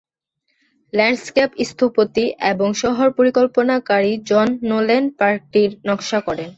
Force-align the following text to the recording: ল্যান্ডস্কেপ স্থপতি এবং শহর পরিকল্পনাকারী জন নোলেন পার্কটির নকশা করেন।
ল্যান্ডস্কেপ 0.93 1.49
স্থপতি 1.69 2.25
এবং 2.51 2.69
শহর 2.83 3.07
পরিকল্পনাকারী 3.17 4.13
জন 4.29 4.47
নোলেন 4.69 5.03
পার্কটির 5.19 5.69
নকশা 5.87 6.19
করেন। 6.27 6.49